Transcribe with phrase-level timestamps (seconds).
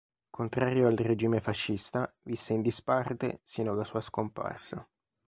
[0.31, 4.83] Contrario al regime fascista, visse in disparte sino alla sua scomparsa.